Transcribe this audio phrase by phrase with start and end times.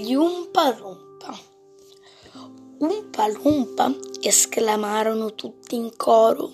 [0.00, 1.36] Gli Umpa Lumpa.
[2.78, 6.52] Umpa Lumpa, esclamarono tutti in coro.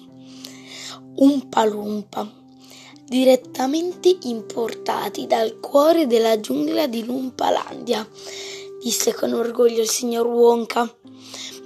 [1.17, 2.27] Umpa Lumpa,
[3.05, 8.09] direttamente importati dal cuore della giungla di Lumpalandia,
[8.83, 10.97] disse con orgoglio il signor Wonka.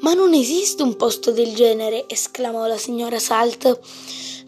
[0.01, 3.79] Ma non esiste un posto del genere, esclamò la signora Salt.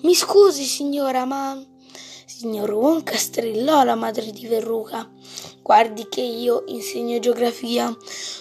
[0.00, 1.64] Mi scusi, signora, ma
[2.40, 5.06] Signor Wonka strillò la madre di Verruca.
[5.70, 7.96] Guardi che io insegno geografia,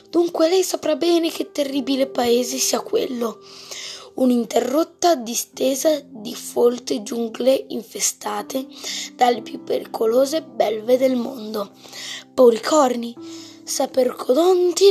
[0.09, 3.39] dunque lei saprà bene che terribile paese sia quello.
[4.15, 8.65] Un'interrotta distesa di folte giungle infestate
[9.13, 11.71] dalle più pericolose belve del mondo,
[12.33, 13.15] policorni,
[13.63, 14.87] sapercodonti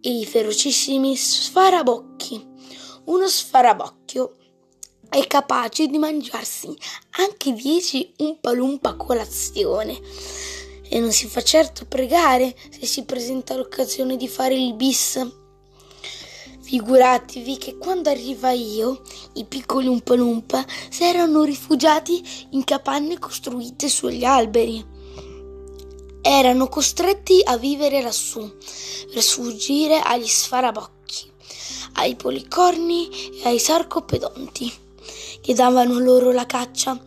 [0.00, 2.44] e i ferocissimi sfarabocchi.
[3.04, 4.38] Uno sfarabocchio
[5.08, 6.76] è capace di mangiarsi
[7.10, 10.00] anche dieci umpalumpa a colazione
[10.88, 15.20] e non si fa certo pregare se si presenta l'occasione di fare il bis.
[16.60, 19.02] Figuratevi che quando arriva io,
[19.34, 24.84] i piccoli umpalumpa si erano rifugiati in capanne costruite sugli alberi.
[26.22, 28.40] Erano costretti a vivere lassù
[29.12, 31.30] per sfuggire agli sfarabocchi,
[31.94, 33.08] ai policorni
[33.42, 34.83] e ai sarcopedonti
[35.44, 36.98] che davano loro la caccia.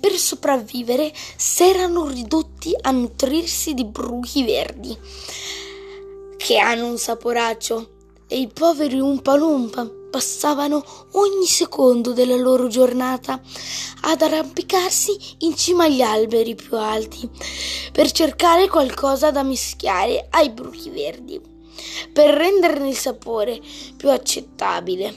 [0.00, 4.98] Per sopravvivere s'erano ridotti a nutrirsi di bruchi verdi,
[6.36, 7.90] che hanno un saporaccio,
[8.26, 13.40] e i poveri Umpalumpa passavano ogni secondo della loro giornata
[14.02, 17.28] ad arrampicarsi in cima agli alberi più alti
[17.92, 21.40] per cercare qualcosa da mischiare ai bruchi verdi,
[22.12, 23.60] per renderne il sapore
[23.96, 25.14] più accettabile.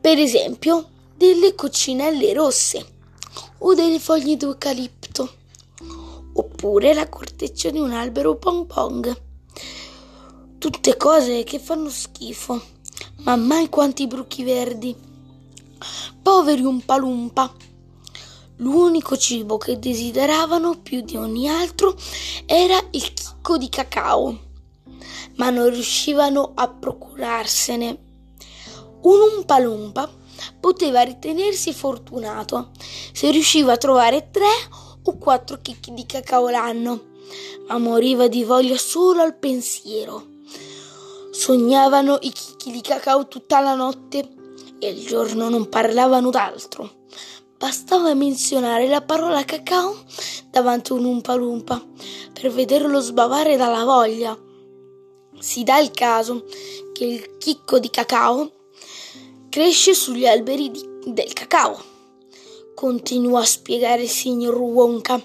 [0.00, 2.86] Per esempio, delle coccinelle rosse
[3.58, 5.44] o delle foglie d'eucalipto
[6.36, 9.22] oppure la corteccia di un albero pong pong.
[10.58, 12.62] Tutte cose che fanno schifo,
[13.18, 14.94] ma mai quanti bruchi verdi.
[16.22, 17.52] Poveri Umpalumpa.
[18.56, 21.94] L'unico cibo che desideravano più di ogni altro
[22.46, 24.38] era il chicco di cacao,
[25.36, 28.04] ma non riuscivano a procurarsene.
[29.02, 30.10] Un Umpalumpa
[30.60, 32.70] poteva ritenersi fortunato
[33.12, 34.48] se riusciva a trovare tre
[35.04, 37.12] o quattro chicchi di cacao l'anno,
[37.68, 40.34] ma moriva di voglia solo al pensiero.
[41.30, 44.28] Sognavano i chicchi di cacao tutta la notte
[44.78, 47.04] e il giorno non parlavano d'altro.
[47.58, 49.96] Bastava menzionare la parola cacao
[50.50, 51.82] davanti a un umpalumpa
[52.32, 54.36] per vederlo sbavare dalla voglia.
[55.38, 56.44] Si dà il caso
[56.92, 58.50] che il chicco di cacao
[59.56, 61.82] cresce sugli alberi di, del cacao,
[62.74, 65.18] continuò a spiegare il signor Wonka.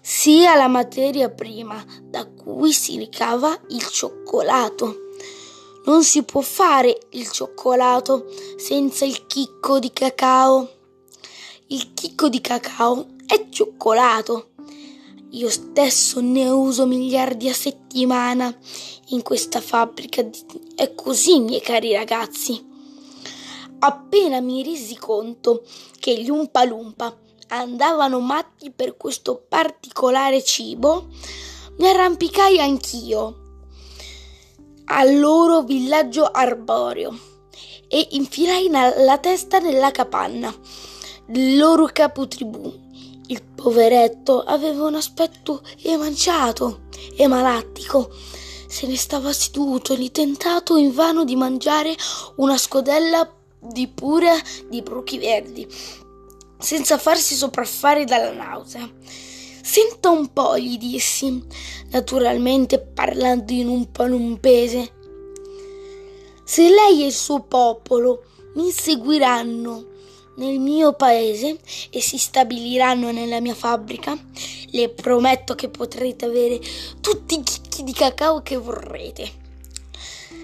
[0.00, 5.08] Sia la materia prima da cui si ricava il cioccolato.
[5.86, 10.70] Non si può fare il cioccolato senza il chicco di cacao.
[11.66, 14.50] Il chicco di cacao è cioccolato.
[15.30, 18.56] Io stesso ne uso miliardi a settimana
[19.06, 20.24] in questa fabbrica.
[20.76, 22.68] È così, miei cari ragazzi.
[23.82, 25.62] Appena mi resi conto
[25.98, 27.16] che gli Umpalumpa
[27.48, 31.08] andavano matti per questo particolare cibo,
[31.78, 33.48] mi arrampicai anch'io
[34.84, 37.18] al loro villaggio arboreo
[37.88, 40.54] e infilai la testa nella capanna
[41.26, 42.88] del loro capotribù.
[43.28, 46.82] Il poveretto aveva un aspetto emanciato
[47.16, 48.10] e malattico.
[48.66, 51.94] Se ne stava seduto, tentato invano di mangiare
[52.36, 54.34] una scodella di pura
[54.68, 55.66] di bruchi verdi,
[56.58, 58.88] senza farsi sopraffare dalla nausea.
[59.62, 61.44] Senta un po', gli dissi,
[61.90, 64.92] naturalmente parlando in un palumpese.
[66.44, 69.86] Se lei e il suo popolo mi seguiranno
[70.36, 71.58] nel mio paese
[71.90, 74.18] e si stabiliranno nella mia fabbrica,
[74.70, 76.58] le prometto che potrete avere
[77.00, 79.39] tutti i chicchi di cacao che vorrete.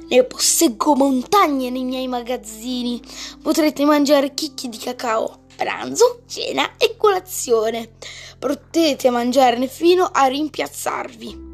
[0.08, 3.02] Ne posseggo montagne nei miei magazzini.
[3.42, 7.94] Potrete mangiare chicchi di cacao, pranzo, cena e colazione.
[8.38, 11.44] Potete mangiarne fino a rimpiazzarvi.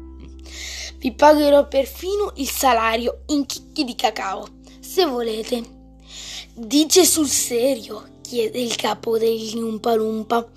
[0.99, 4.47] Vi pagherò perfino il salario in chicchi di cacao,
[4.79, 5.81] se volete.
[6.53, 10.47] Dice sul serio, chiede il capo degli Umpalumpa,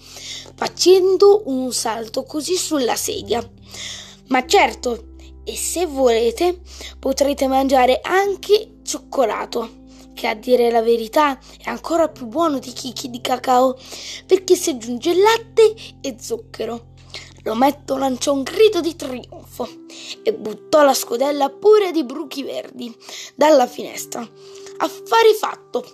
[0.55, 3.45] facendo un salto così sulla sedia.
[4.29, 5.15] Ma certo,
[5.47, 6.61] e se volete
[6.99, 13.11] potrete mangiare anche cioccolato che a dire la verità è ancora più buono di chicchi
[13.11, 13.79] di cacao
[14.27, 16.95] perché si aggiunge latte e zucchero.
[17.43, 19.69] L'ometto lanciò un grido di trionfo
[20.23, 22.93] e buttò la scodella pure di bruchi verdi
[23.37, 24.21] dalla finestra.
[24.79, 25.85] Affare fatto,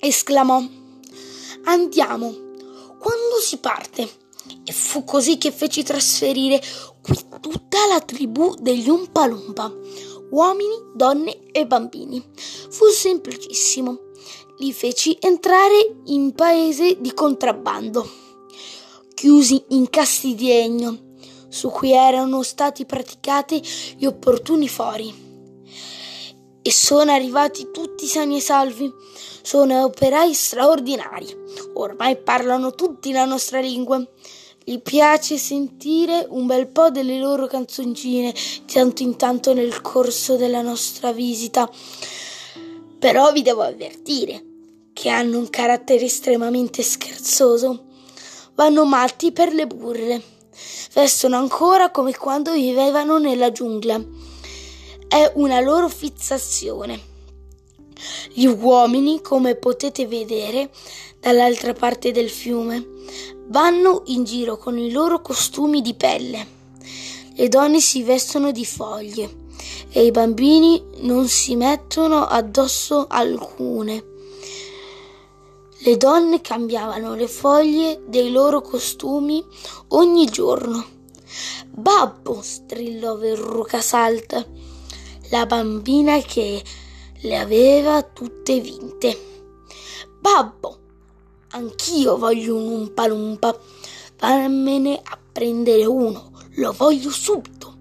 [0.00, 0.60] esclamò.
[1.64, 2.34] Andiamo.
[2.98, 4.10] Quando si parte?
[4.64, 6.60] E fu così che feci trasferire
[7.02, 9.72] qui tutta la tribù degli Umpalumpa,
[10.30, 12.24] uomini, donne e bambini.
[12.70, 13.98] Fu semplicissimo.
[14.58, 18.08] Li feci entrare in paese di contrabbando,
[19.14, 21.14] chiusi in casti di legno,
[21.48, 23.60] su cui erano stati praticati
[23.96, 25.30] gli opportuni fori.
[26.64, 28.88] E sono arrivati tutti sani e salvi.
[29.42, 31.26] Sono operai straordinari.
[31.74, 34.00] Ormai parlano tutti la nostra lingua.
[34.64, 38.34] Gli piace sentire un bel po' delle loro canzoncine
[38.72, 41.70] tanto in tanto nel corso della nostra visita.
[42.98, 44.44] Però vi devo avvertire
[44.92, 47.86] che hanno un carattere estremamente scherzoso.
[48.54, 50.32] Vanno matti per le burre
[50.92, 54.02] vestono ancora come quando vivevano nella giungla.
[55.08, 57.10] È una loro fissazione.
[58.32, 60.70] Gli uomini, come potete vedere
[61.20, 62.86] dall'altra parte del fiume,
[63.52, 66.46] vanno in giro con i loro costumi di pelle.
[67.34, 69.40] Le donne si vestono di foglie
[69.90, 74.04] e i bambini non si mettono addosso alcune.
[75.84, 79.44] Le donne cambiavano le foglie dei loro costumi
[79.88, 80.86] ogni giorno.
[81.68, 84.46] Babbo, strillò Verruca Salta,
[85.30, 86.62] la bambina che
[87.20, 89.30] le aveva tutte vinte.
[90.20, 90.81] Babbo,
[91.52, 93.58] anch'io voglio un umpalumpa.
[94.16, 97.76] Fammene a prendere uno, lo voglio subito.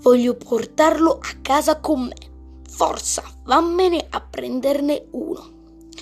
[0.00, 2.30] Voglio portarlo a casa con me.
[2.68, 5.50] Forza, vammene a prenderne uno.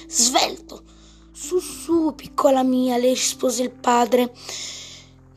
[0.06, 0.84] Svelto.
[1.32, 4.32] Su, su, piccola mia, le rispose il padre.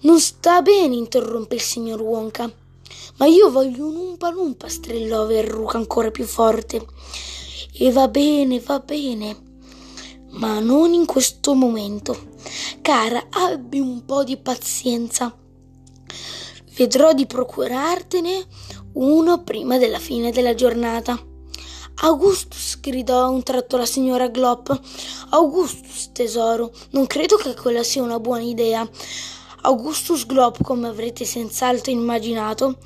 [0.01, 2.51] Non sta bene, interrompe il signor Wonka.
[3.17, 6.85] Ma io voglio un umpa lumpa, strillò Verruca ancora più forte.
[7.73, 9.52] E va bene, va bene,
[10.33, 12.31] ma non in questo momento.
[12.81, 15.35] Cara, abbi un po' di pazienza.
[16.75, 18.45] Vedrò di procurartene
[18.93, 21.19] uno prima della fine della giornata.
[21.95, 24.79] Augustus, gridò a un tratto la signora Glop.
[25.29, 28.87] Augustus, tesoro, non credo che quella sia una buona idea.
[29.61, 32.77] Augustus Glop, come avrete senz'altro immaginato,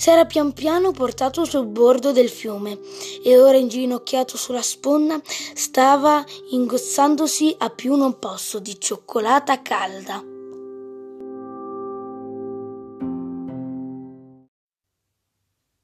[0.00, 2.78] s'era pian piano portato sul bordo del fiume
[3.22, 10.29] e ora inginocchiato sulla sponda stava ingozzandosi a più non posso di cioccolata calda.